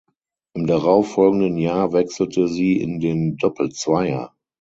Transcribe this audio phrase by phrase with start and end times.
[0.55, 4.33] Im darauffolgenden Jahr wechselte sie in den Doppelzweier.